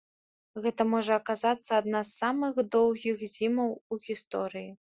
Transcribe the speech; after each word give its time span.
Гэта 0.63 0.85
можа 0.93 1.13
аказацца 1.21 1.71
адна 1.81 2.01
з 2.09 2.17
самых 2.23 2.53
доўгіх 2.77 3.23
зімаў 3.37 3.69
у 3.93 4.03
гісторыі. 4.11 4.69